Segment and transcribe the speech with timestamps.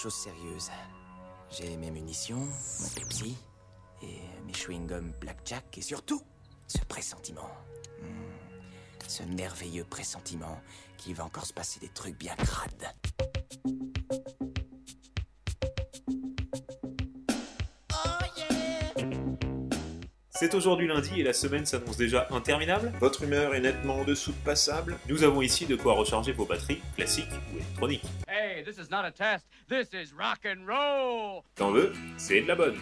[0.00, 0.70] Choses sérieuses.
[1.50, 2.48] J'ai mes munitions,
[2.80, 3.36] mon Pepsi,
[4.02, 6.22] et mes chewing-gums Blackjack, et surtout,
[6.68, 7.50] ce pressentiment.
[8.00, 8.06] Hmm,
[9.06, 10.58] ce merveilleux pressentiment
[10.96, 12.94] qu'il va encore se passer des trucs bien crades.
[20.30, 22.90] C'est aujourd'hui lundi et la semaine s'annonce déjà interminable.
[23.00, 24.96] Votre humeur est nettement en dessous de passable.
[25.10, 28.06] Nous avons ici de quoi recharger vos batteries, classiques ou électroniques.
[28.70, 29.46] This is not a test.
[29.68, 31.42] This is rock and roll.
[31.56, 31.92] T'en veux?
[32.16, 32.78] C'est de la bonne.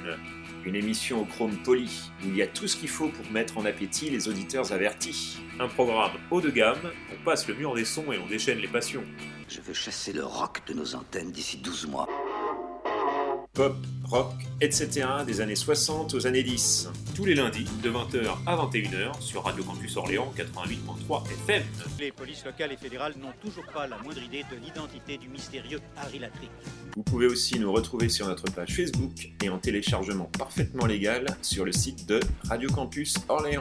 [0.66, 3.56] Une émission au chrome poli, où il y a tout ce qu'il faut pour mettre
[3.56, 5.38] en appétit les auditeurs avertis.
[5.58, 8.68] Un programme haut de gamme, on passe le mur des sons et on déchaîne les
[8.68, 9.04] passions.
[9.48, 12.06] Je veux chasser le rock de nos antennes d'ici 12 mois.
[13.58, 15.04] Pop, rock, etc.
[15.26, 16.90] des années 60 aux années 10.
[17.16, 21.64] Tous les lundis, de 20h à 21h, sur Radio Campus Orléans 88.3 FM.
[21.98, 25.80] Les polices locales et fédérales n'ont toujours pas la moindre idée de l'identité du mystérieux
[25.96, 26.52] Harry Latrick.
[26.94, 31.64] Vous pouvez aussi nous retrouver sur notre page Facebook et en téléchargement parfaitement légal sur
[31.64, 33.58] le site de Radio Campus Orléans.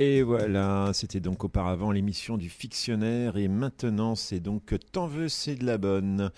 [0.00, 5.54] Et voilà, c'était donc auparavant l'émission du fictionnaire et maintenant c'est donc T'en veux, c'est
[5.54, 6.32] de la bonne.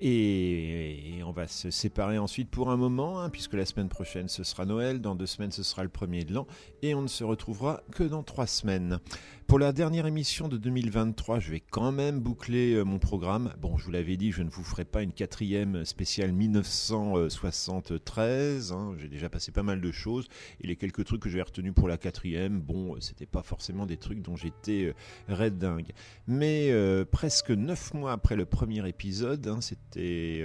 [0.00, 4.44] Et, on va se séparer ensuite pour un moment, hein, puisque la semaine prochaine ce
[4.44, 6.46] sera Noël, dans deux semaines ce sera le premier de l'an,
[6.82, 9.00] et on ne se retrouvera que dans trois semaines.
[9.46, 13.54] Pour la dernière émission de 2023, je vais quand même boucler euh, mon programme.
[13.60, 18.72] Bon, je vous l'avais dit, je ne vous ferai pas une quatrième spéciale 1973.
[18.72, 18.96] Hein.
[18.98, 20.26] J'ai déjà passé pas mal de choses.
[20.60, 23.98] Et les quelques trucs que j'ai retenus pour la quatrième, bon, c'était pas forcément des
[23.98, 24.94] trucs dont j'étais euh,
[25.32, 25.92] red dingue.
[26.26, 30.42] Mais euh, presque neuf mois après le premier épisode, hein, c'était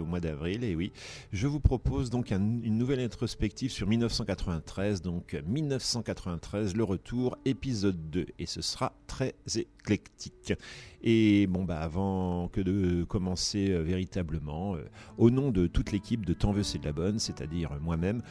[0.00, 0.90] au mois d'avril, et oui,
[1.32, 5.00] je vous propose donc une nouvelle introspective sur 1993.
[5.00, 10.54] Donc 1993, le retour, épisode 2 et ce sera très éclectique.
[11.02, 14.84] Et bon, bah, avant que de commencer euh, véritablement, euh,
[15.18, 18.22] au nom de toute l'équipe de Tant veut c'est de la bonne, c'est-à-dire moi-même,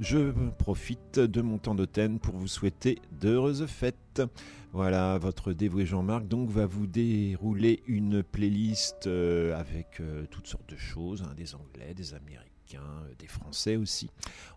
[0.00, 4.22] je profite de mon temps d'hôtel pour vous souhaiter d'heureuses fêtes.
[4.72, 10.00] Voilà, votre dévoué Jean-Marc donc va vous dérouler une playlist euh, avec
[10.30, 14.10] toutes sortes de choses, hein, des Anglais, des Américains euh, des Français aussi.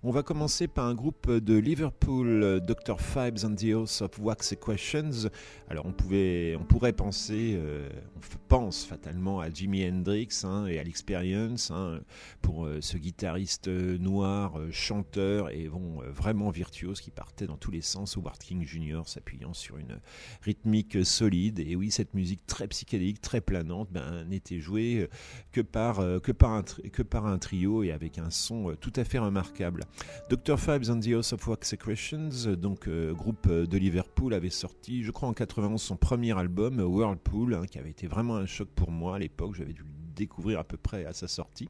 [0.03, 2.99] On va commencer par un groupe de Liverpool, euh, Dr.
[2.99, 5.29] Fibes and the Oath of Wax Questions.
[5.69, 10.79] Alors on, pouvait, on pourrait penser, euh, on pense fatalement à Jimi Hendrix hein, et
[10.79, 12.01] à l'expérience hein,
[12.41, 18.17] pour ce guitariste noir, chanteur et bon, vraiment virtuose qui partait dans tous les sens,
[18.17, 19.01] Howard King Jr.
[19.05, 19.99] s'appuyant sur une
[20.41, 21.59] rythmique solide.
[21.59, 25.09] Et oui, cette musique très psychédélique, très planante, ben, n'était jouée
[25.51, 28.93] que par, que, par un, que par un trio et avec un son euh, tout
[28.95, 29.83] à fait remarquable.
[30.29, 30.59] Dr.
[30.59, 35.03] Fibes and the House of Wax Secretions, donc euh, groupe euh, de Liverpool, avait sorti,
[35.03, 38.67] je crois en 91, son premier album, Whirlpool, hein, qui avait été vraiment un choc
[38.75, 39.55] pour moi à l'époque.
[39.55, 39.83] J'avais dû
[40.15, 41.69] découvrir à peu près à sa sortie.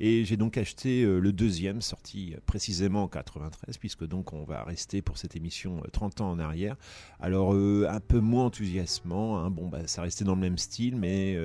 [0.00, 4.44] Et j'ai donc acheté euh, le deuxième, sorti euh, précisément en 93, puisque donc on
[4.44, 6.76] va rester pour cette émission 30 euh, ans en arrière.
[7.20, 9.50] Alors un peu moins enthousiasmant, hein.
[9.50, 11.38] bon bah ça restait dans le même style, mais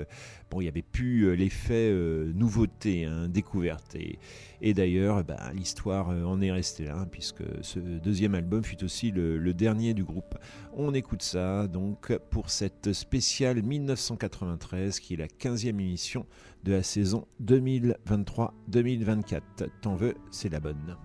[0.49, 1.93] bon il n'y avait plus l'effet
[2.33, 3.95] nouveauté, hein, découverte.
[3.95, 4.17] Et,
[4.61, 9.11] et d'ailleurs, bah, l'histoire en est restée là, hein, puisque ce deuxième album fut aussi
[9.11, 10.35] le, le, dernier du groupe.
[10.73, 16.25] On écoute ça donc pour cette spéciale 1993 qui est la 15e émission
[16.63, 19.41] de la saison 2023-2024.
[19.81, 20.97] T'en veux, c'est la bonne.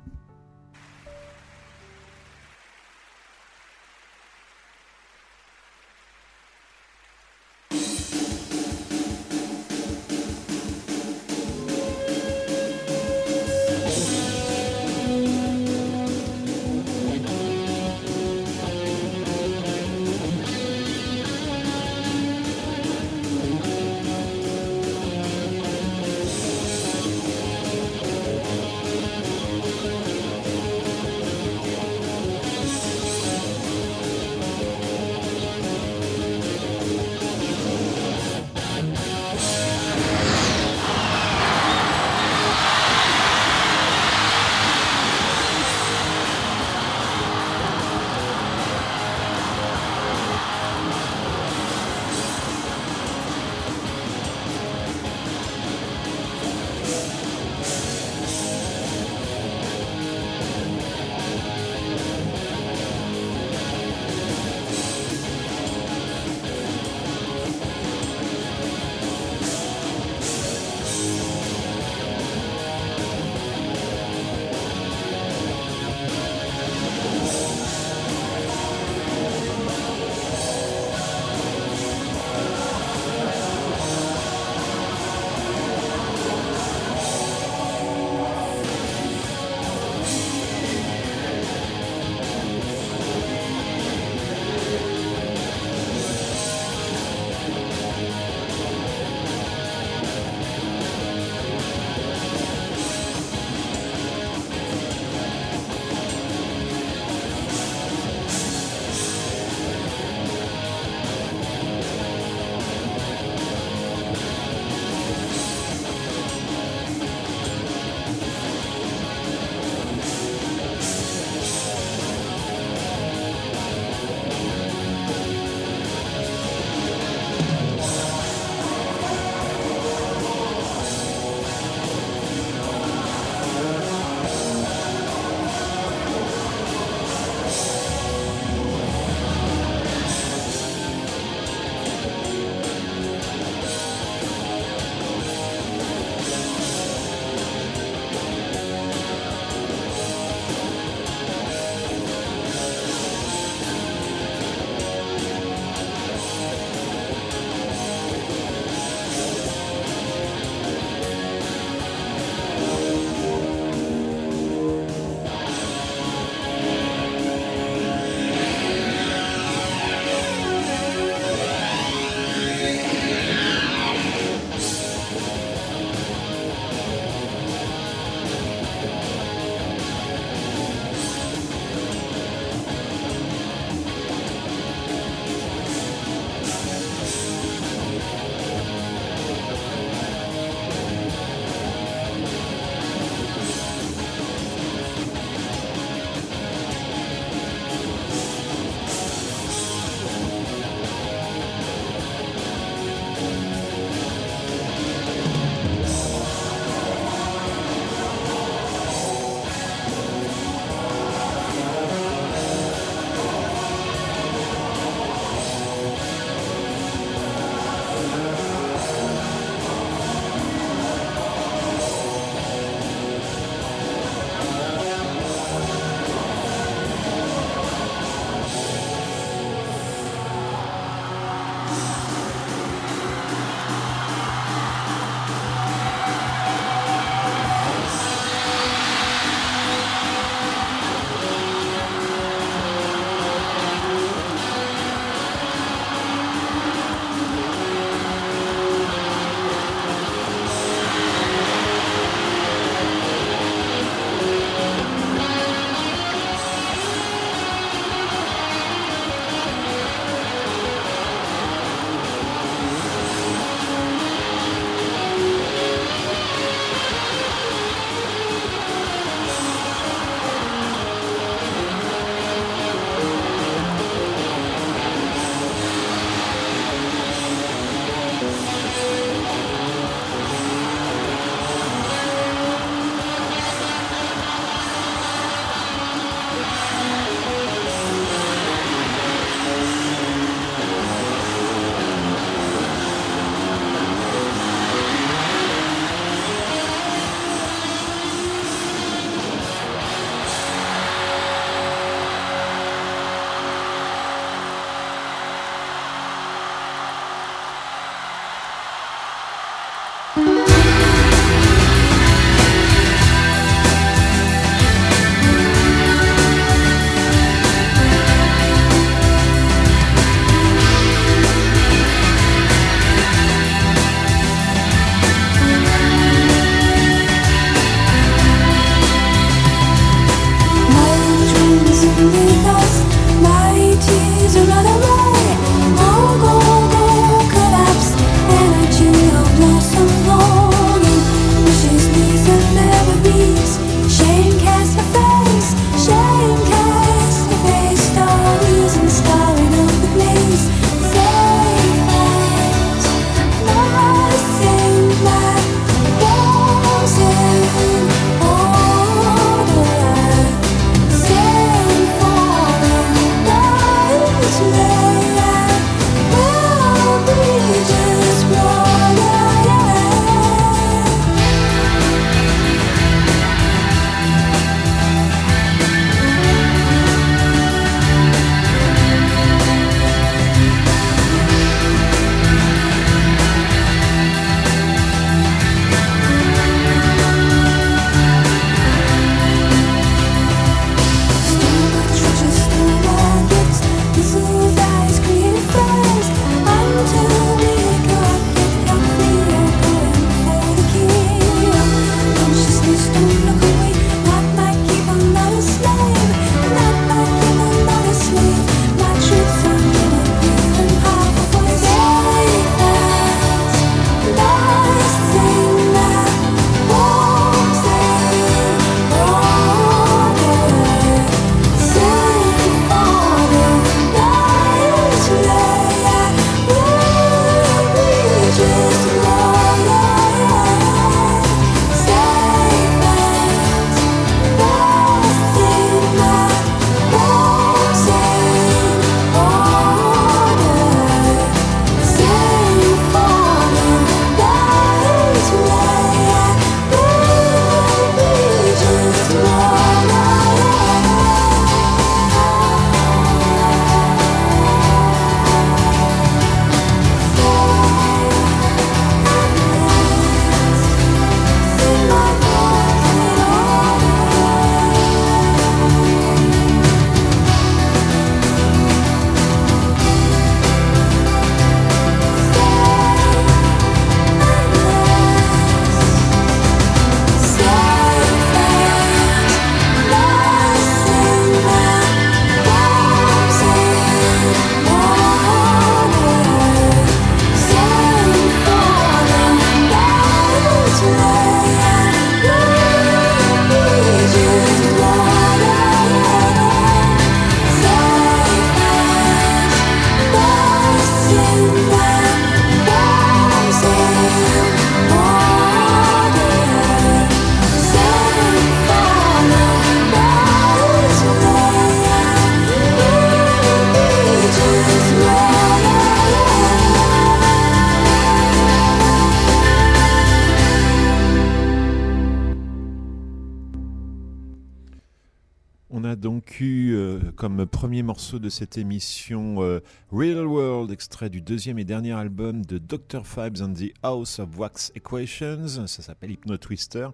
[525.80, 529.60] Donc eu euh, comme premier morceau de cette émission euh,
[529.90, 533.06] Real World, extrait du deuxième et dernier album de Dr.
[533.06, 535.66] Fibes and the House of Wax Equations.
[535.66, 536.88] Ça s'appelle Hypno Twister.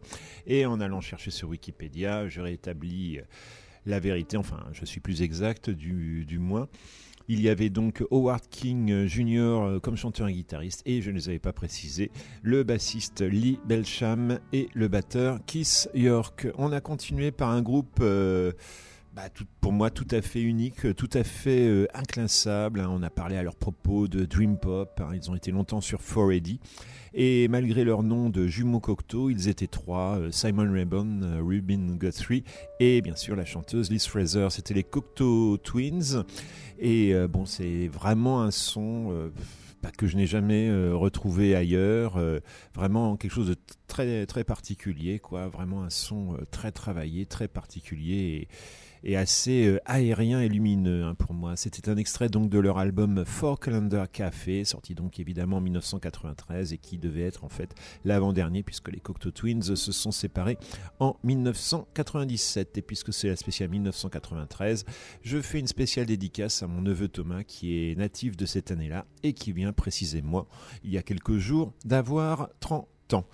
[0.46, 3.18] Et en allant chercher sur Wikipédia, je rétablis
[3.84, 6.68] la vérité, enfin, je suis plus exact du moins.
[7.28, 9.78] Il y avait donc Howard King Jr.
[9.82, 12.10] comme chanteur et guitariste, et je ne les avais pas précisés,
[12.42, 16.48] le bassiste Lee Belsham et le batteur Keith York.
[16.56, 17.98] On a continué par un groupe.
[18.00, 18.52] euh,
[19.18, 19.28] bah,
[19.60, 22.78] pour moi tout à fait unique, tout à fait euh, inclassable.
[22.78, 22.88] hein.
[22.88, 25.00] On a parlé à leur propos de Dream Pop.
[25.00, 25.10] hein.
[25.12, 26.60] Ils ont été longtemps sur 4AD.
[27.14, 31.96] Et malgré leur nom de jumeaux Cocteau, ils étaient trois euh, Simon Rayburn, euh, Rubin
[31.96, 32.44] Guthrie
[32.78, 34.46] et bien sûr la chanteuse Liz Fraser.
[34.50, 36.22] C'était les Cocteau Twins.
[36.78, 39.08] Et euh, bon, c'est vraiment un son.
[39.10, 39.30] euh,
[39.96, 42.40] que je n'ai jamais euh, retrouvé ailleurs, euh,
[42.74, 43.56] vraiment quelque chose de
[43.86, 45.48] très très particulier, quoi.
[45.48, 48.48] Vraiment un son euh, très travaillé, très particulier
[49.04, 51.56] et assez euh, aérien et lumineux hein, pour moi.
[51.56, 56.72] C'était un extrait donc de leur album Four Calendar Café, sorti donc évidemment en 1993
[56.72, 57.74] et qui devait être en fait
[58.04, 60.58] l'avant-dernier puisque les Cocteau Twins se sont séparés
[61.00, 64.84] en 1997 et puisque c'est la spéciale 1993,
[65.22, 69.06] je fais une spéciale dédicace à mon neveu Thomas qui est natif de cette année-là
[69.22, 70.46] et qui vient précisément
[70.84, 73.24] il y a quelques jours d'avoir 30 ans.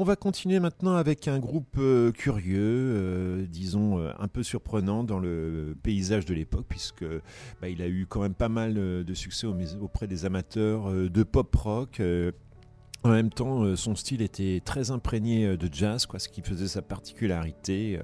[0.00, 5.02] On va continuer maintenant avec un groupe euh, curieux, euh, disons euh, un peu surprenant
[5.02, 7.04] dans le paysage de l'époque, puisque
[7.60, 11.22] bah, il a eu quand même pas mal de succès au- auprès des amateurs de
[11.24, 12.00] pop rock.
[13.02, 16.80] en même temps, son style était très imprégné de jazz, quoi, ce qui faisait sa
[16.80, 17.98] particularité.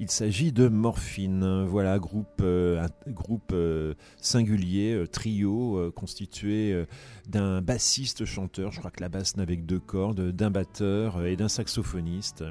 [0.00, 6.84] Il s'agit de Morphine, voilà, groupe, euh, un groupe euh, singulier, euh, trio constitué
[7.28, 11.48] d'un bassiste-chanteur, je crois que la basse n'avait que deux cordes, d'un batteur et d'un
[11.48, 12.44] saxophoniste.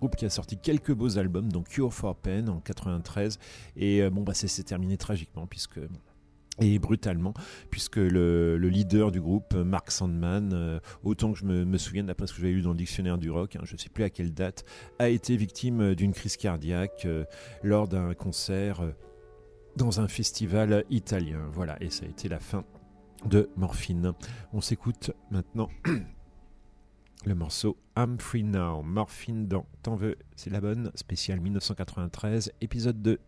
[0.00, 3.38] Groupe qui a sorti quelques beaux albums, donc Cure for Pain en 93,
[3.76, 5.78] et bon, bah, ça s'est terminé tragiquement, puisque
[6.60, 7.34] et brutalement,
[7.70, 12.04] puisque le, le leader du groupe, Mark Sandman, euh, autant que je me, me souviens
[12.04, 14.04] d'après ce que j'avais lu dans le dictionnaire du rock, hein, je ne sais plus
[14.04, 14.64] à quelle date,
[14.98, 17.24] a été victime d'une crise cardiaque euh,
[17.62, 18.90] lors d'un concert euh,
[19.76, 21.40] dans un festival italien.
[21.52, 22.64] Voilà, et ça a été la fin
[23.24, 24.12] de Morphine.
[24.52, 25.68] On s'écoute maintenant
[27.24, 28.82] le morceau I'm Free Now.
[28.82, 33.18] Morphine dans T'en veux, c'est la bonne, spéciale 1993, épisode 2.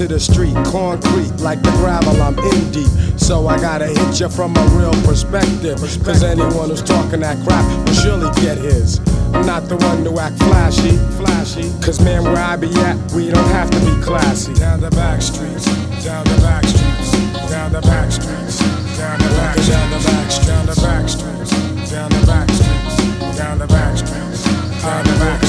[0.00, 0.54] To the street.
[0.64, 2.88] Concrete, like the gravel, I'm in deep.
[3.20, 5.76] So I gotta hit you from a real perspective.
[6.02, 8.98] Cause anyone who's talking that crap will surely get his.
[9.34, 11.68] I'm not the one to act flashy, flashy.
[11.84, 14.54] Cause man, where I be at, we don't have to be classy.
[14.54, 15.66] Down the back streets,
[16.02, 17.12] down the back streets,
[17.50, 18.58] down the back streets,
[18.96, 21.50] down the back, down the back, down the back streets,
[21.90, 24.44] down the back streets, down the back streets,
[24.80, 25.39] down the back,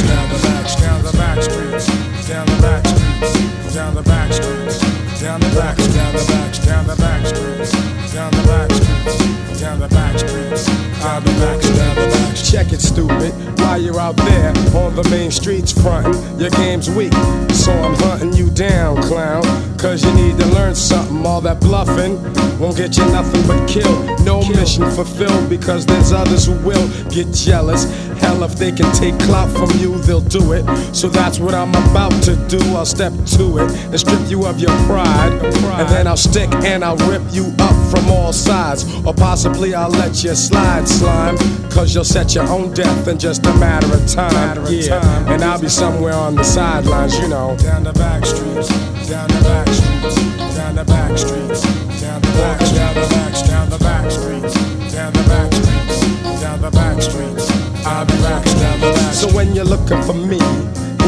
[5.21, 7.71] down the back, down the back, down the back streets,
[8.12, 10.67] down the back streets, down the back streets.
[11.03, 12.36] I'll be back, down the back.
[12.36, 13.31] Check it, stupid.
[13.60, 17.13] While you're out there on the main streets frontin', your game's weak.
[17.53, 19.43] So I'm hunting you down, clown.
[19.77, 21.23] Cause you need to learn something.
[21.25, 22.21] All that bluffing
[22.60, 24.03] won't get you nothing but kill.
[24.23, 27.86] No mission fulfilled because there's others who will get jealous.
[28.41, 30.65] Hell, if they can take clout from you, they'll do it.
[30.95, 32.58] So that's what I'm about to do.
[32.75, 35.32] I'll step to it and strip you of your pride.
[35.43, 38.84] And then I'll stick and I'll rip you up from all sides.
[39.06, 41.38] Or possibly I'll let you slide, slime.
[41.69, 44.65] Cause you'll set your own death in just a matter of time.
[44.69, 45.32] yeah.
[45.32, 47.56] And I'll be somewhere on the sidelines, you know.
[47.60, 48.69] Down the back streets,
[49.08, 50.15] down the back streets,
[50.56, 51.62] down the back streets,
[52.01, 56.62] down the back, down the back, down the back streets, down the back streets, down
[56.62, 57.61] the back streets.
[57.86, 59.13] I'll be back down the back.
[59.13, 60.39] So when you're looking for me,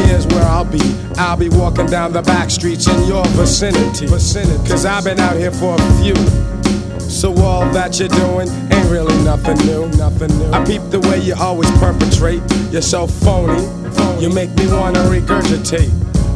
[0.04, 0.80] here's where I'll be.
[1.16, 4.06] I'll be walking down the back streets in your vicinity.
[4.06, 4.68] Vicinity.
[4.68, 6.16] Cause I've been out here for a few.
[7.00, 10.50] So all that you're doing ain't really nothing new, nothing new.
[10.50, 12.42] I peep the way you always perpetrate.
[12.72, 13.62] You're so phony,
[14.20, 15.92] you make me wanna regurgitate.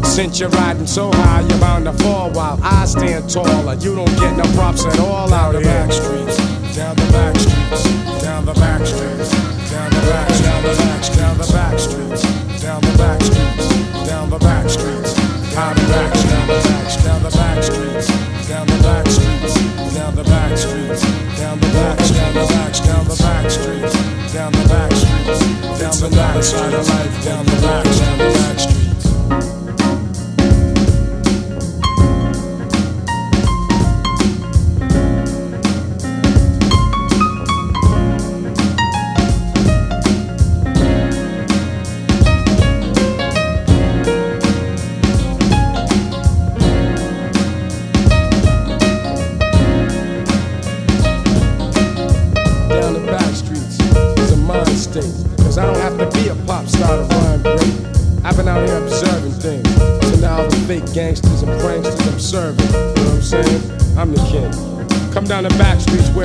[0.06, 3.74] Since you're riding so high, you're bound to fall while I stand taller.
[3.74, 5.64] You don't get no props at all out here.
[5.64, 6.36] Back streets,
[6.76, 11.38] down the back streets, down the back streets, down the back, down the back, down
[11.38, 12.22] the back streets,
[12.60, 13.68] down the back streets,
[14.08, 15.14] down the back streets,
[15.54, 18.08] down the back, down the back, down the back streets,
[18.48, 19.54] down the back streets,
[19.94, 21.02] down the back streets,
[21.38, 23.94] down the back, down the back, down the back streets,
[24.32, 25.40] down the back streets,
[25.78, 28.77] down the back side of life, down the back, down the back streets.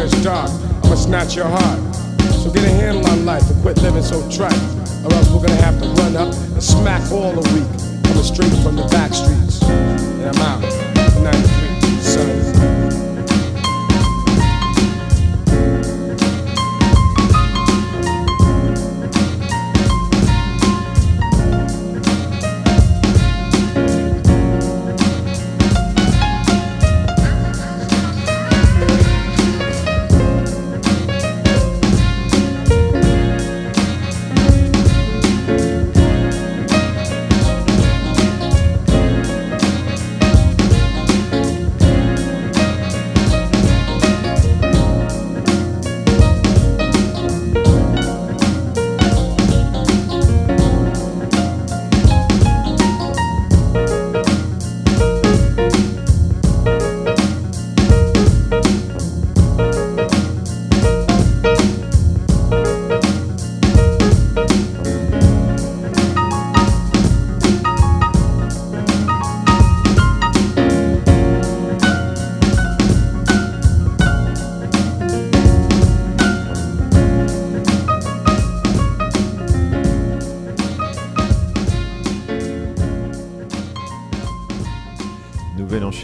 [0.04, 0.50] It's dark.
[0.84, 1.96] I'ma snatch your heart.
[2.44, 4.54] So get a handle on life and quit living so trite.
[5.06, 8.04] Or else we're gonna have to run up and smack all the week.
[8.04, 9.62] Coming straight from the back streets.
[9.64, 11.63] And I'm out.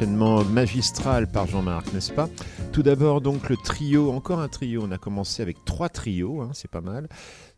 [0.06, 2.30] Magistral par Jean-Marc, n'est-ce pas?
[2.72, 6.52] Tout d'abord donc le trio, encore un trio, on a commencé avec trois trios, hein,
[6.54, 7.10] c'est pas mal.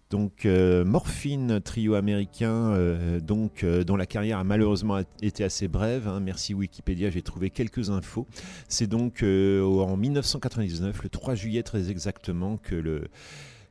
[0.09, 5.67] Donc euh, Morphine, trio américain, euh, donc euh, dont la carrière a malheureusement été assez
[5.67, 6.07] brève.
[6.07, 6.19] hein.
[6.19, 8.25] merci Wikipédia, j'ai trouvé quelques infos.
[8.67, 13.03] C'est donc en 1999, le 3 juillet très exactement, que le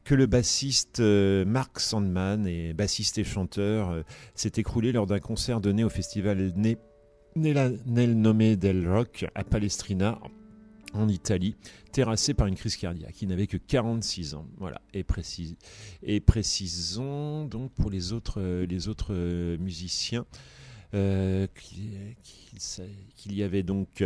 [0.04, 4.02] que le bassiste Mark Sandman, et bassiste et chanteur,
[4.34, 6.78] s'est écroulé lors d'un concert donné au festival né,
[7.36, 10.18] nel nome del rock à Palestrina
[10.92, 11.54] en Italie,
[11.92, 13.22] terrassé par une crise cardiaque.
[13.22, 14.46] Il n'avait que 46 ans.
[14.58, 14.80] Voilà.
[14.92, 15.56] Et, précis-
[16.02, 18.40] et précisons donc pour les autres,
[19.60, 20.26] musiciens
[20.92, 24.02] euh, qu'il y avait donc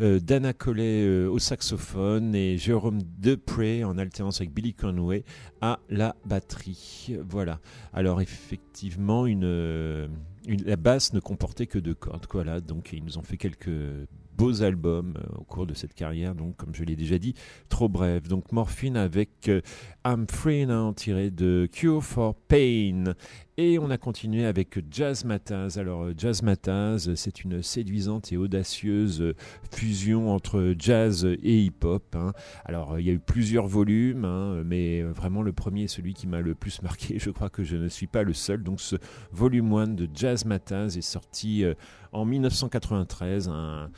[0.00, 5.22] euh, Dana Collet euh, au saxophone et Jérôme Depré en alternance avec Billy Conway
[5.60, 7.14] à la batterie.
[7.28, 7.60] Voilà.
[7.92, 12.26] Alors effectivement, une, euh, une- la basse ne comportait que deux cordes.
[12.30, 12.60] Voilà.
[12.60, 13.70] Donc ils nous ont fait quelques
[14.36, 17.34] beaux albums euh, au cours de cette carrière, donc comme je l'ai déjà dit,
[17.68, 18.28] trop bref.
[18.28, 19.60] Donc Morphine avec euh,
[20.06, 20.66] I'm Free
[20.96, 23.14] tiré de Cure for Pain.
[23.56, 25.78] Et on a continué avec Jazz Mataz.
[25.78, 29.34] Alors euh, Jazz Mataz, c'est une séduisante et audacieuse
[29.70, 32.16] fusion entre jazz et hip-hop.
[32.16, 32.32] hein.
[32.64, 36.26] Alors il y a eu plusieurs volumes, hein, mais vraiment le premier est celui qui
[36.26, 37.18] m'a le plus marqué.
[37.24, 38.62] Je crois que je ne suis pas le seul.
[38.62, 38.96] Donc ce
[39.30, 41.64] volume 1 de Jazz Mataz est sorti
[42.12, 43.48] en 1993.
[43.48, 43.90] Un,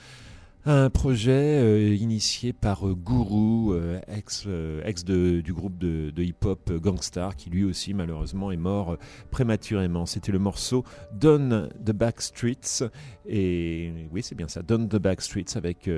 [0.69, 4.49] un projet euh, initié par euh, Guru, euh, ex,
[4.85, 8.97] ex de- du groupe de, hip-hop Gangstar, qui lui aussi malheureusement est mort
[9.31, 10.07] prématurément.
[10.07, 12.83] C'était le morceau Don the Backstreets,
[13.29, 15.89] et oui c'est bien ça, Don the Backstreets, avec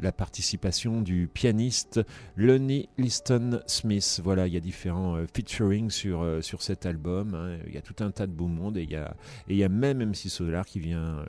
[0.00, 2.00] la participation du pianiste
[2.36, 4.20] Lonnie Liston Smith.
[4.24, 7.34] Voilà, il y a différents featuring sur, sur cet album.
[7.34, 7.58] hein.
[7.66, 9.14] Il y a tout un tas de beaux mondes, et il y a,
[9.48, 11.24] et il y a même MC Solar qui vient...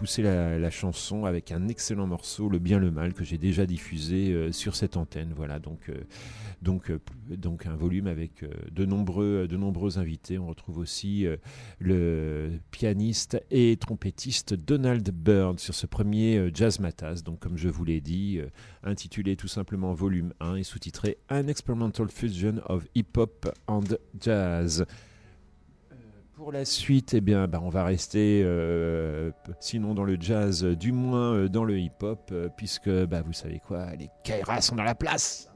[0.00, 4.32] pousser la, chanson avec un excellent morceau, Le bien le mal, que j'ai déjà diffusé
[4.32, 5.34] euh, sur cette antenne.
[5.36, 5.94] Voilà, donc, euh,
[6.62, 10.38] donc, euh, donc un volume avec de, nombreux, de nombreux invités.
[10.38, 11.26] On retrouve aussi
[11.80, 17.84] le pianiste et trompettiste Donald Byrd sur ce premier Jazz Matas, donc comme je vous
[17.84, 18.40] l'ai dit,
[18.82, 23.84] intitulé tout simplement Volume 1 et sous-titré An Experimental Fusion of Hip Hop and
[24.18, 24.86] Jazz.
[26.40, 30.90] Pour la suite, eh bien, bah, on va rester, euh, sinon dans le jazz, du
[30.90, 34.82] moins euh, dans le hip-hop, euh, puisque bah, vous savez quoi, les Kairas sont dans
[34.82, 35.49] la place.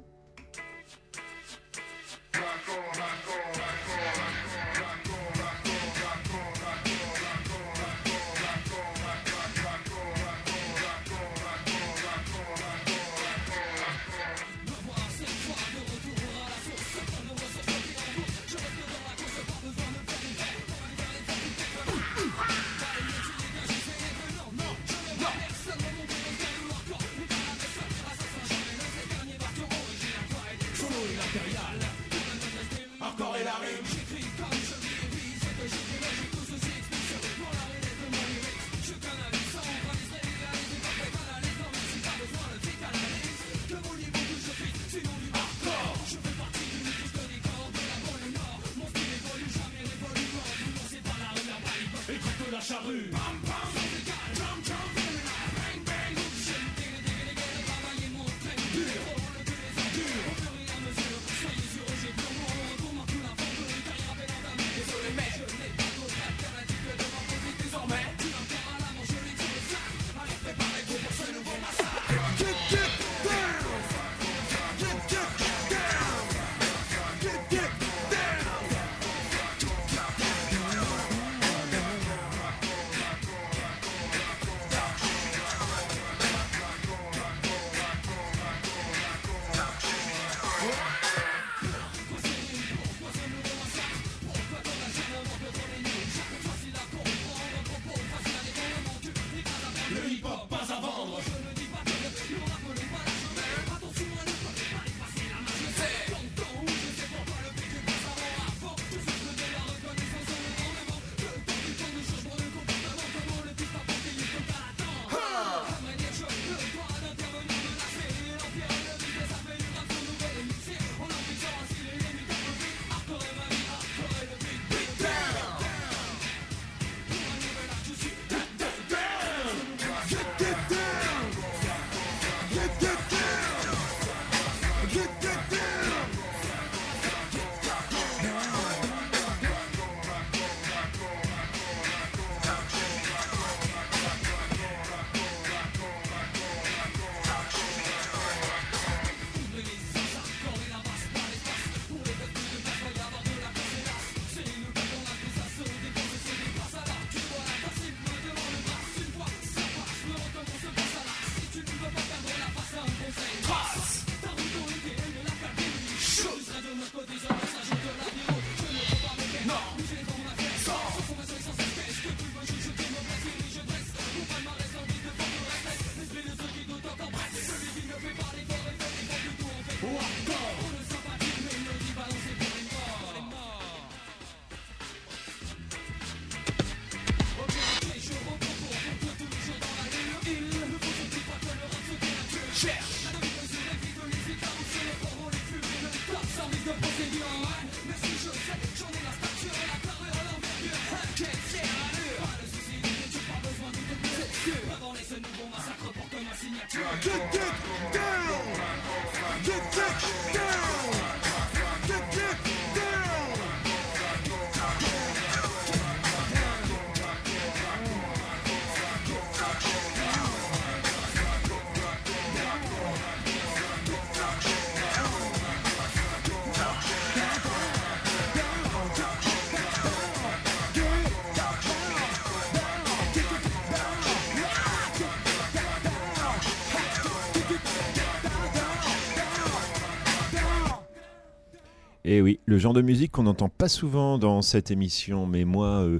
[242.14, 245.82] Et oui, le genre de musique qu'on n'entend pas souvent dans cette émission, mais moi,
[245.82, 245.98] euh,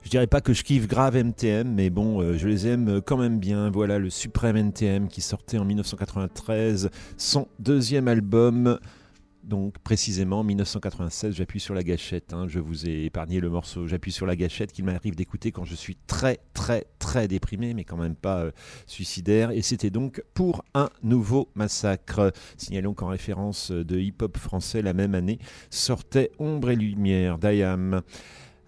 [0.00, 3.18] je dirais pas que je kiffe grave NTM, mais bon, euh, je les aime quand
[3.18, 3.68] même bien.
[3.68, 8.78] Voilà le Suprême NTM qui sortait en 1993, son deuxième album.
[9.44, 12.32] Donc précisément 1996, j'appuie sur la gâchette.
[12.32, 12.46] hein.
[12.48, 13.86] Je vous ai épargné le morceau.
[13.86, 17.84] J'appuie sur la gâchette qu'il m'arrive d'écouter quand je suis très très très déprimé, mais
[17.84, 18.50] quand même pas euh,
[18.86, 19.50] suicidaire.
[19.50, 22.32] Et c'était donc pour un nouveau massacre.
[22.56, 28.00] Signalons qu'en référence de hip-hop français la même année sortait Ombre et Lumière d'Ayam.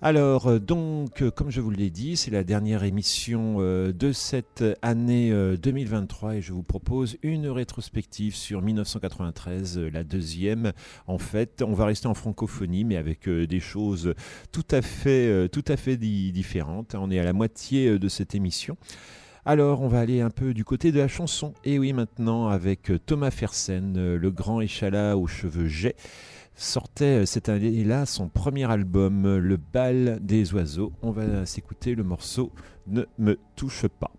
[0.03, 4.13] Alors, euh, donc, euh, comme je vous l'ai dit, c'est la dernière émission euh, de
[4.13, 10.75] cette année euh, 2023 et je vous propose une rétrospective sur 1993, euh, la deuxième.
[11.07, 14.13] En fait, on va rester en francophonie, mais avec des choses
[14.53, 15.49] tout à fait,
[16.31, 16.95] différentes.
[16.95, 18.77] On est à la moitié de cette émission.
[19.47, 21.55] Alors, on va aller un peu du côté de la chanson.
[21.65, 25.97] Et oui, maintenant, avec Thomas Fersen, le grand échalas aux cheveux jets
[26.57, 30.93] sortait euh, cette année-là son premier album, euh, Le bal des oiseaux.
[31.03, 32.51] On va s'écouter le morceau
[32.87, 34.11] Ne me touche pas.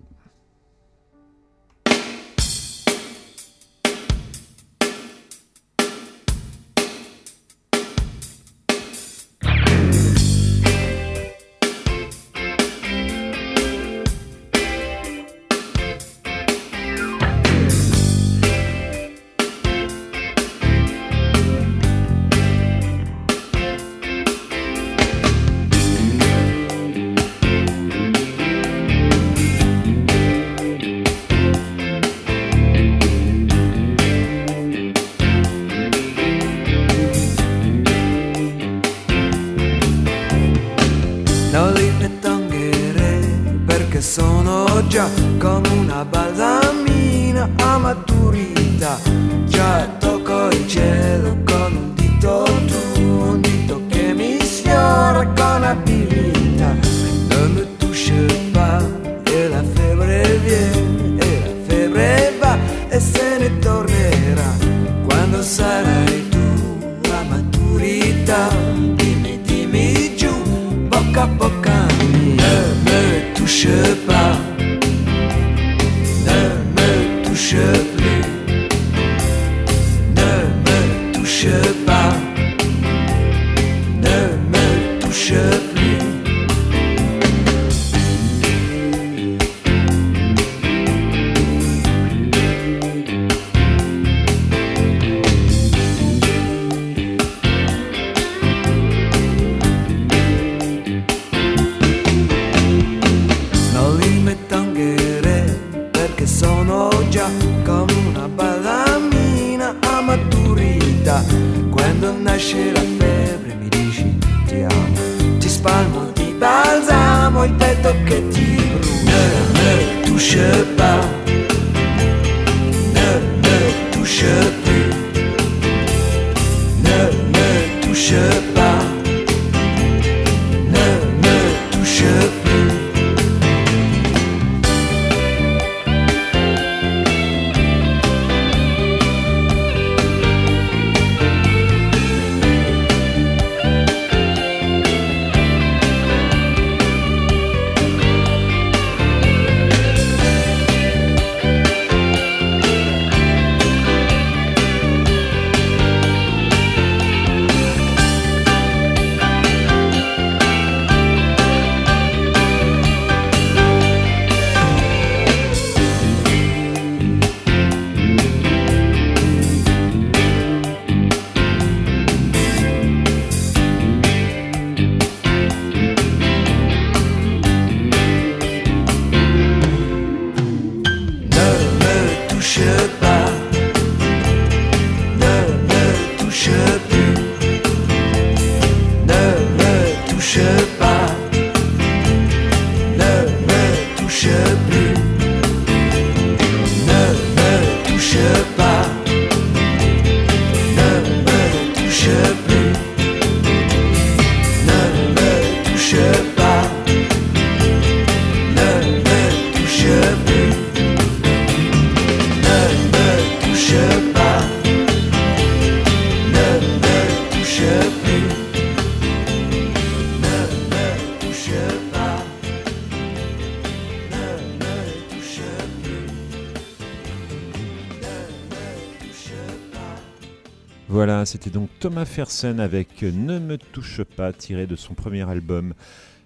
[231.26, 235.74] C'était donc Thomas Fersen avec Ne me touche pas, tiré de son premier album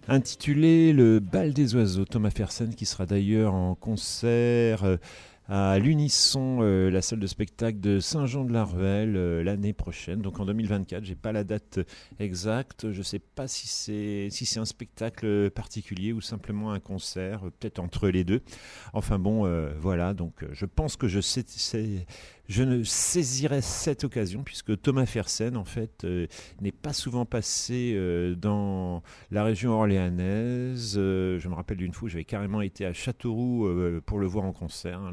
[0.08, 2.06] intitulé Le bal des oiseaux.
[2.06, 4.98] Thomas Fersen qui sera d'ailleurs en concert euh,
[5.50, 11.04] à l'Unisson, euh, la salle de spectacle de Saint-Jean-de-la-Ruelle euh, l'année prochaine, donc en 2024.
[11.04, 11.80] J'ai pas la date
[12.20, 12.92] exacte.
[12.92, 17.52] Je sais pas si c'est si c'est un spectacle particulier ou simplement un concert, euh,
[17.60, 18.42] peut-être entre les deux.
[18.94, 20.14] Enfin bon, voilà.
[20.14, 21.44] Donc je pense que je sais,
[22.48, 26.06] je ne saisirai cette occasion puisque Thomas Fersen en fait
[26.62, 27.98] n'est pas souvent passé
[28.38, 30.94] dans la région orléanaise.
[30.96, 33.68] Je me rappelle d'une fois, j'avais carrément été à Châteauroux
[34.06, 35.12] pour le voir en concert hein,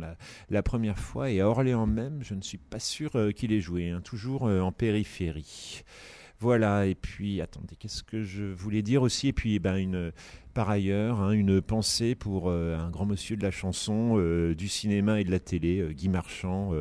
[0.50, 3.60] la première fois et à Orléans même, je ne suis pas sûr euh, qu'il ait
[3.60, 5.84] joué, hein, toujours euh, en périphérie.
[6.40, 9.28] Voilà, et puis attendez, qu'est-ce que je voulais dire aussi?
[9.28, 10.12] Et puis, eh ben, une,
[10.54, 14.68] par ailleurs, hein, une pensée pour euh, un grand monsieur de la chanson, euh, du
[14.68, 16.72] cinéma et de la télé, euh, Guy Marchand,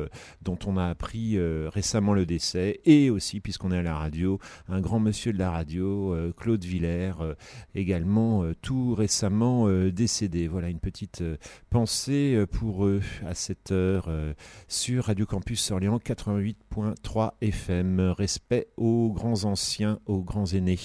[0.42, 1.38] dont on a appris
[1.68, 4.38] récemment le décès, et aussi, puisqu'on est à la radio,
[4.68, 7.14] un grand monsieur de la radio, Claude Villers,
[7.74, 10.48] également tout récemment décédé.
[10.48, 11.22] Voilà une petite
[11.70, 14.10] pensée pour eux à cette heure
[14.68, 18.00] sur Radio Campus Orléans 88.3 FM.
[18.16, 20.78] Respect aux grands anciens, aux grands aînés.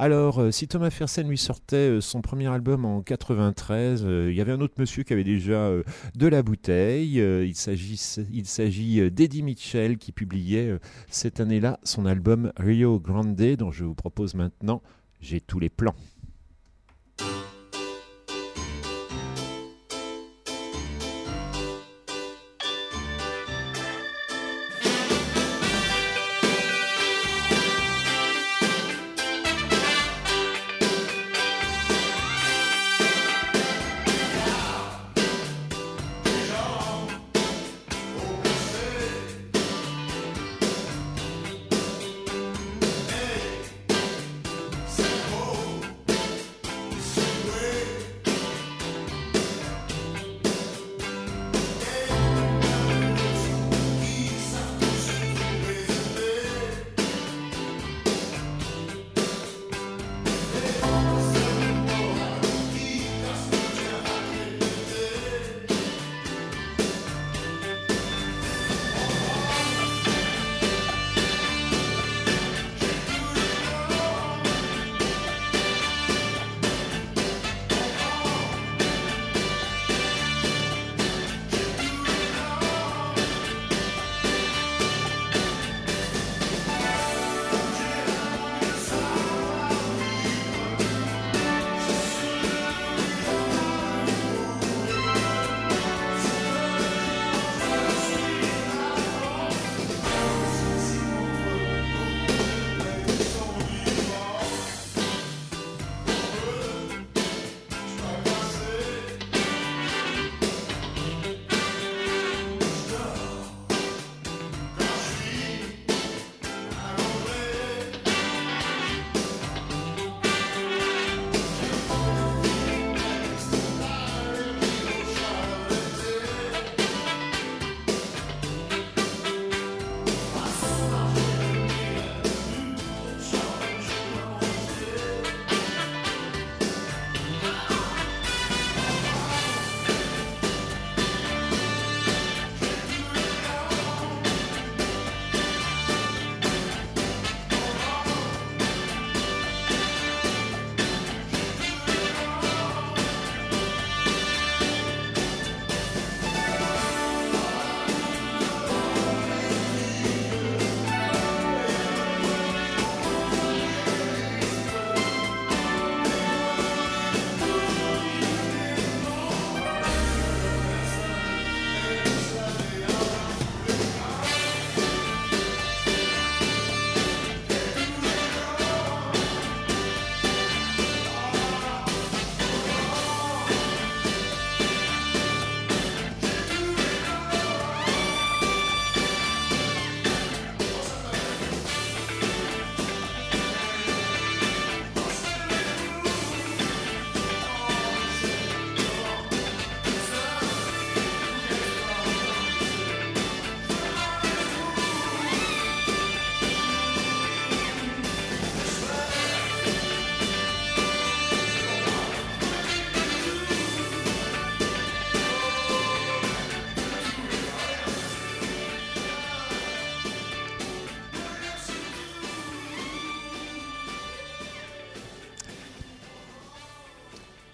[0.00, 4.36] Alors, euh, si Thomas Fersen lui sortait euh, son premier album en 93, euh, il
[4.36, 5.72] y avait un autre monsieur qui avait déjà
[6.14, 7.16] de la bouteille.
[7.18, 10.78] Il s'agit, d'Eddie Mitchell qui publiait
[11.10, 14.82] cette année-là son album Rio Grande, dont je vous propose maintenant
[15.20, 15.96] J'ai tous les plans.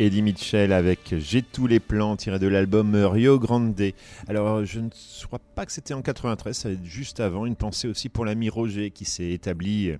[0.04, 3.80] Eddie Mitchell avec J'ai tous les plans tiré de l'album Rio Grande.
[4.28, 4.90] Alors je ne
[5.24, 7.46] crois pas que c'était en 93, ça va être juste avant.
[7.46, 9.94] Une pensée aussi pour l'ami Roger qui s'est établi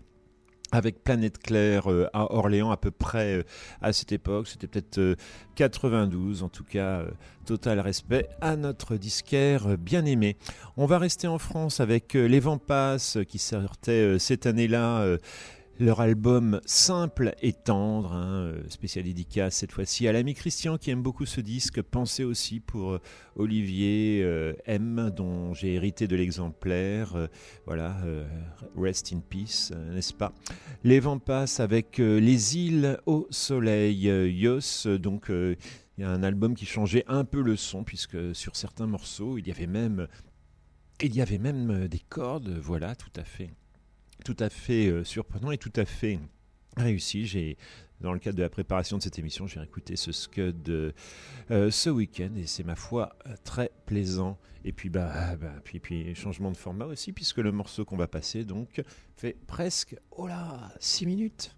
[0.73, 3.43] avec Planète Claire euh, à Orléans à peu près euh,
[3.81, 4.49] à cette époque.
[4.49, 5.17] C'était peut-être euh,
[5.55, 7.11] 92, en tout cas, euh,
[7.45, 10.37] total respect à notre disquaire euh, bien aimé.
[10.77, 15.07] On va rester en France avec euh, Les Vents Passent qui sortait euh, cette année-là.
[15.79, 20.91] Leur album simple et tendre, hein, euh, spécial dédicace cette fois-ci à l'ami Christian qui
[20.91, 21.83] aime beaucoup ce disque.
[21.83, 23.01] Pensez aussi pour euh,
[23.37, 27.29] Olivier euh, M, dont j'ai hérité de l'exemplaire.
[27.67, 27.97] Voilà,
[28.77, 30.33] rest in peace, n'est-ce pas?
[30.85, 34.05] Les vents passent avec Les îles au soleil.
[34.05, 35.57] Yos, donc il
[35.99, 39.49] y a un album qui changeait un peu le son, puisque sur certains morceaux, il
[39.49, 40.07] y avait même,
[41.03, 42.51] il y avait même des cordes.
[42.61, 43.51] Voilà, tout à fait
[44.25, 46.19] tout à fait euh, surprenant et tout à fait
[46.77, 47.27] réussi.
[47.27, 47.57] J'ai
[48.01, 50.93] dans le cadre de la préparation de cette émission, j'ai écouté ce Scud euh,
[51.51, 54.39] euh, ce week-end et c'est ma foi très plaisant.
[54.65, 57.97] Et puis bah, ah, bah puis puis changement de format aussi puisque le morceau qu'on
[57.97, 58.83] va passer donc
[59.17, 61.55] fait presque oh là 6 minutes.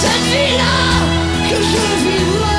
[0.00, 0.74] Cette vie-là
[1.48, 2.51] que je vivrais.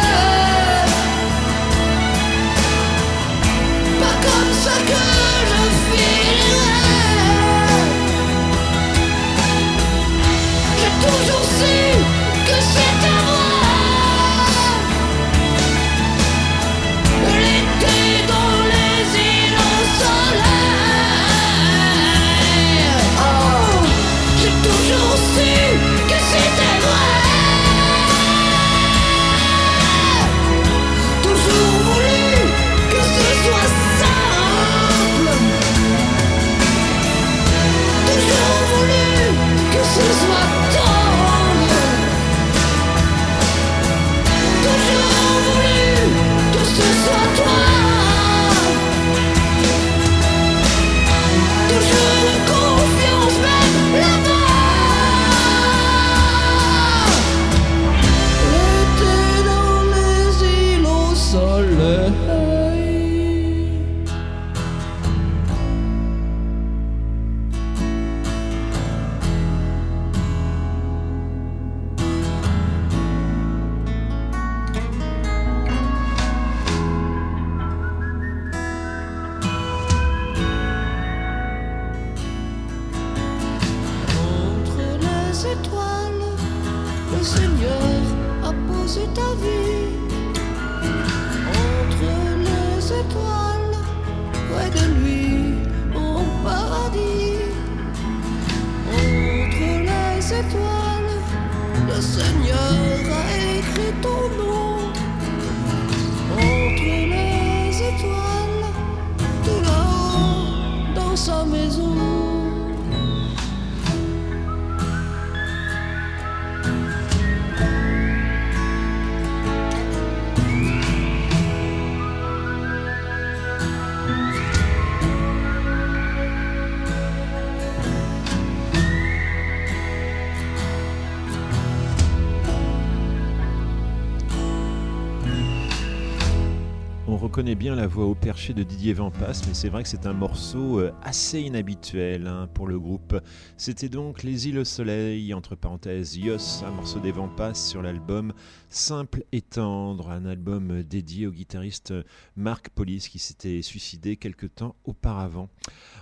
[137.43, 140.13] Reconnaît bien la voix au perché de Didier Vampas, mais c'est vrai que c'est un
[140.13, 143.19] morceau euh, assez inhabituel hein, pour le groupe.
[143.57, 148.31] C'était donc Les îles au soleil, entre parenthèses Yos, un morceau des Vampas sur l'album
[148.69, 151.93] Simple et tendre, un album dédié au guitariste
[152.37, 155.49] Mark Police qui s'était suicidé quelque temps auparavant.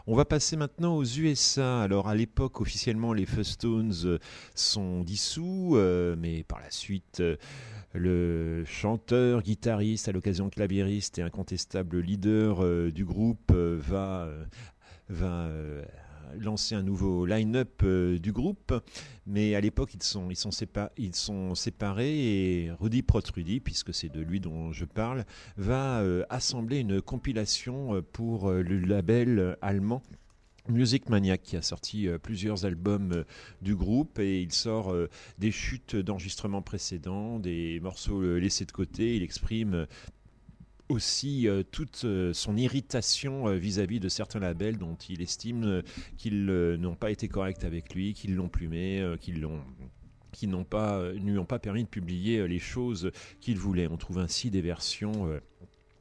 [0.06, 1.82] On va passer maintenant aux USA.
[1.82, 4.20] Alors à l'époque, officiellement, les Fustones euh,
[4.54, 7.24] sont dissous, euh, mais par la suite,
[7.94, 14.30] le chanteur, guitariste, à l'occasion claviériste et incontestable leader euh, du groupe euh, va,
[15.20, 15.84] euh,
[16.39, 18.74] lancer un nouveau line-up du groupe.
[19.26, 24.39] Mais à l'époque, ils sont, ils, sont séparés et Rudy Protrudy, puisque c'est de lui
[24.39, 25.26] dont je parle,
[25.58, 30.02] va assembler une compilation pour le label allemand
[30.70, 33.24] Music Maniac qui a sorti euh, plusieurs albums euh,
[33.62, 35.09] du groupe et il sort euh,
[35.39, 39.16] des chutes d'enregistrements précédents, des morceaux laissés de côté.
[39.16, 39.88] Il exprime
[40.89, 45.84] aussi toute son irritation vis-à-vis de certains labels dont il estime
[46.18, 49.62] qu'ils n'ont pas été corrects avec lui, qu'ils l'ont plumé, qu'ils l'ont
[50.34, 53.88] qui n'ont pas, lui ont pas permis de publier les choses qu'il voulait.
[53.88, 55.30] On trouve ainsi des versions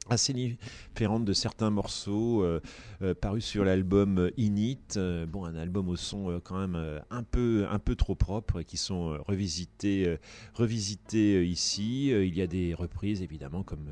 [0.09, 2.59] assez différentes de certains morceaux euh,
[3.01, 4.79] euh, parus sur l'album Init.
[4.97, 8.65] Euh, bon, un album au son quand même un peu un peu trop propre et
[8.65, 10.17] qui sont revisités
[10.53, 12.09] revisités ici.
[12.09, 13.89] Il y a des reprises évidemment comme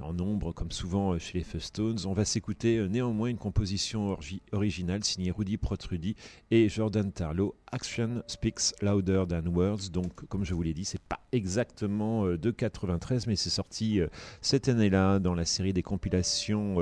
[0.00, 1.98] en nombre, comme souvent euh, chez les Fustones.
[2.06, 4.16] On va s'écouter euh, néanmoins une composition
[4.52, 6.16] originale signée Rudy Protrudy
[6.50, 7.54] et Jordan Tarlow.
[7.70, 9.90] Action speaks louder than words.
[9.90, 14.00] Donc, comme je vous l'ai dit, c'est pas exactement euh, de 93, mais c'est sorti
[14.40, 16.76] cette année-là dans la série des compilations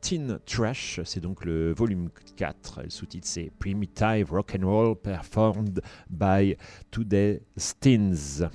[0.00, 1.00] Teen Trash.
[1.04, 2.82] C'est donc le volume 4.
[2.84, 5.80] Le sous-titre c'est Primitive Rock and Roll performed
[6.10, 6.56] by
[6.90, 8.48] Today Steens.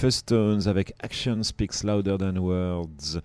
[0.00, 3.20] Les Fustones avec Action Speaks Louder Than Words.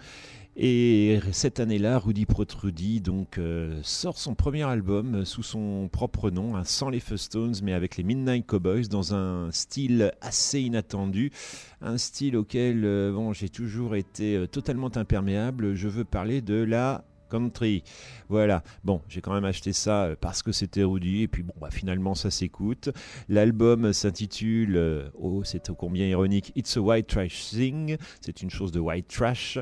[0.57, 6.31] Et cette année-là, Rudy Protrudy donc euh, sort son premier album euh, sous son propre
[6.31, 11.31] nom, hein, sans les Fustones, mais avec les Midnight Cowboys, dans un style assez inattendu,
[11.79, 15.75] un style auquel euh, bon, j'ai toujours été totalement imperméable.
[15.75, 17.83] Je veux parler de la country.
[18.29, 18.63] Voilà.
[18.83, 21.69] Bon, j'ai quand même acheté ça euh, parce que c'était Rudy et puis bon, bah,
[21.71, 22.89] finalement ça s'écoute.
[23.29, 27.97] L'album s'intitule, euh, oh c'est ô combien ironique, It's a White Trash Thing.
[28.21, 29.59] C'est une chose de white trash.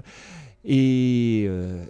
[0.66, 1.84] Et, euh,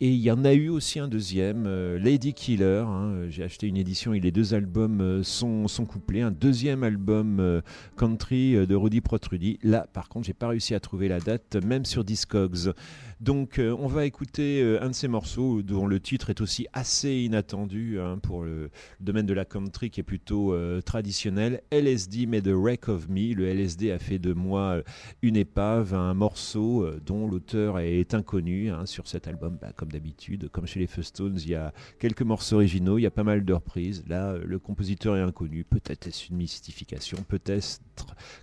[0.00, 2.84] Et il y en a eu aussi un deuxième, Lady Killer.
[2.86, 3.26] hein.
[3.30, 6.20] J'ai acheté une édition et les deux albums sont, sont couplés.
[6.20, 7.62] Un deuxième album
[7.96, 9.58] country de Rudy Protrudy.
[9.62, 12.74] Là, par contre, j'ai pas réussi à trouver la date, même sur Discogs.
[13.20, 16.66] Donc, euh, on va écouter euh, un de ces morceaux dont le titre est aussi
[16.72, 21.62] assez inattendu hein, pour le, domaine de la country qui est plutôt euh, traditionnel.
[21.70, 23.34] LSD made a wreck of me.
[23.34, 24.82] Le LSD a fait de moi
[25.22, 29.58] une épave, un morceau dont l'auteur est inconnu hein, sur cet album.
[29.60, 33.06] Bah, comme d'habitude, comme chez les Stones, il y a quelques morceaux originaux, il y
[33.06, 34.04] a pas mal de reprises.
[34.08, 35.64] Là, le compositeur est inconnu.
[35.64, 37.80] Peut-être est-ce une mystification, peut-être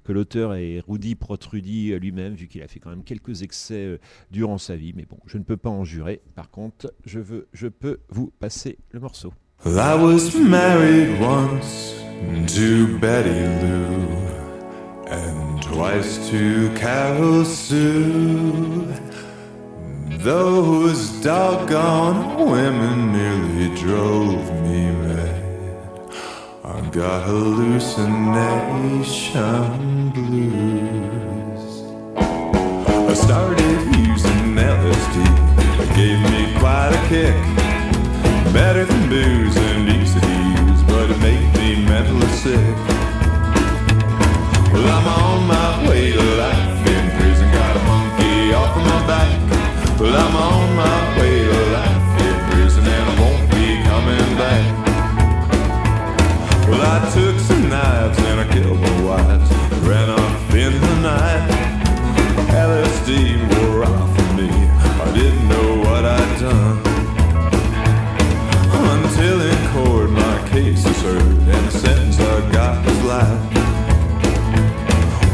[0.03, 3.99] que l'auteur est Rudy Protrudy lui-même, vu qu'il a fait quand même quelques excès
[4.31, 4.93] durant sa vie.
[4.95, 6.21] Mais bon, je ne peux pas en jurer.
[6.35, 9.33] Par contre, je, veux, je peux vous passer le morceau.
[9.65, 11.93] I was married once
[12.55, 14.07] to Betty Lou
[15.07, 18.87] and twice to Carol Sue.
[20.23, 25.37] Those doggone women nearly drove me mad.
[26.63, 31.83] I got hallucination blues.
[33.09, 33.70] I started
[34.61, 35.17] LSD.
[35.95, 37.35] Gave me quite a kick.
[38.53, 42.75] Better than booze and easy to use, but it made me mentally sick.
[44.71, 49.01] Well, I'm on my way to life in prison, got a monkey off of my
[49.07, 49.31] back.
[49.99, 54.65] Well, I'm on my way to life in prison, and I won't be coming back.
[56.67, 59.49] Well, I took some knives and I killed my wives,
[59.87, 61.71] ran off in the night.
[62.51, 63.09] LSD
[63.49, 64.10] wore off
[70.51, 73.53] case is heard and the sentence I got is life.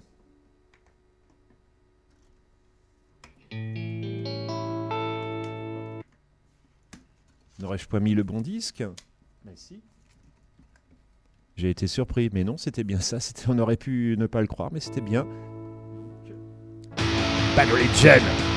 [7.58, 8.82] N'aurais-je pas mis le bon disque?
[9.44, 9.80] Mais si.
[11.56, 13.20] J'ai été surpris, mais non, c'était bien ça.
[13.20, 15.26] C'était- On aurait pu ne pas le croire, mais c'était bien.
[17.54, 18.51] Bad Religion.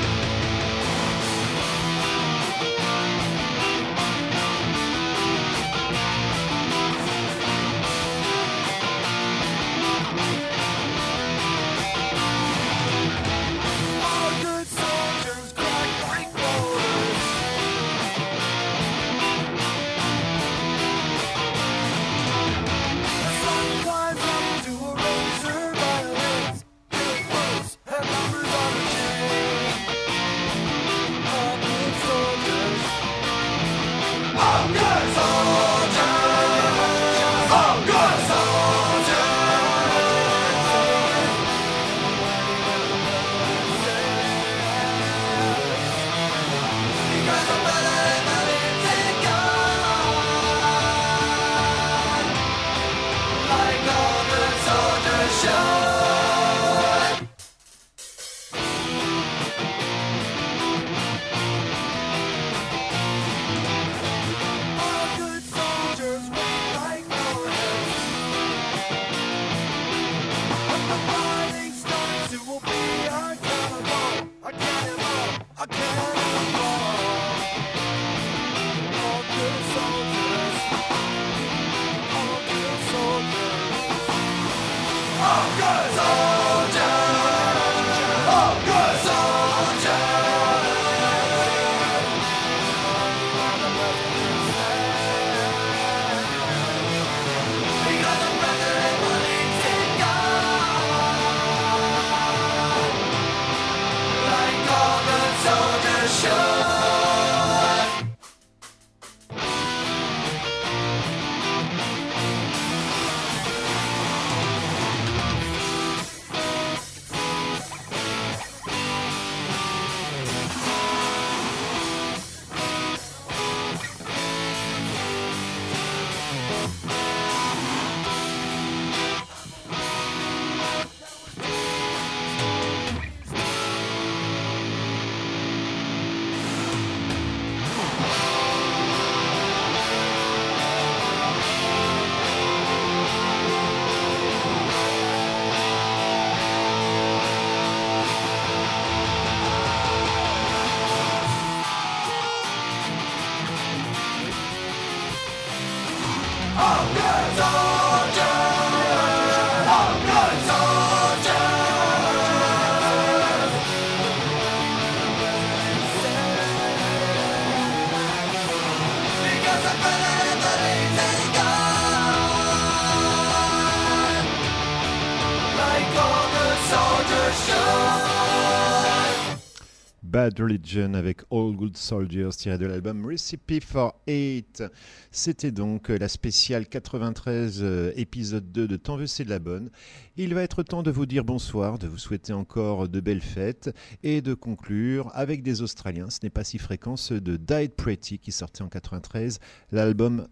[180.38, 184.62] Religion avec All Good Soldiers tiré de l'album Recipe for Eight.
[185.10, 189.70] C'était donc la spéciale 93 euh, épisode 2 de Tant veut c'est de la bonne.
[190.16, 193.74] Il va être temps de vous dire bonsoir, de vous souhaiter encore de belles fêtes
[194.02, 196.10] et de conclure avec des Australiens.
[196.10, 199.38] Ce n'est pas si fréquent, ceux de Died Pretty qui sortait en 93
[199.72, 200.26] l'album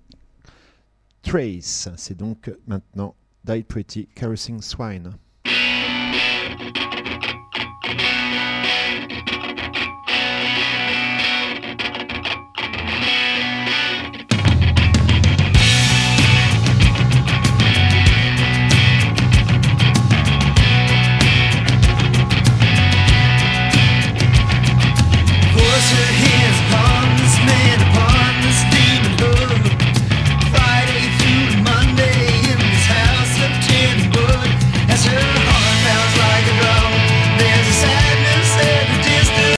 [1.23, 1.89] Trace.
[1.97, 5.17] C'est donc maintenant Died Pretty Caressing Swine.